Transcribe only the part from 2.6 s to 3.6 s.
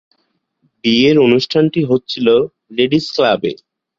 Ladies ক্লাবে।